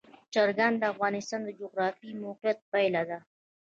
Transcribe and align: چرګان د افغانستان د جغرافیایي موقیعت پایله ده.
چرګان 0.33 0.73
د 0.77 0.83
افغانستان 0.93 1.39
د 1.45 1.49
جغرافیایي 1.59 2.19
موقیعت 2.25 2.59
پایله 2.71 3.01
ده. 3.09 3.19